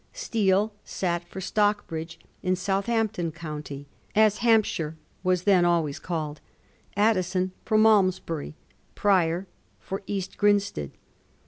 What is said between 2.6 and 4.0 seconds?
Southampton County,"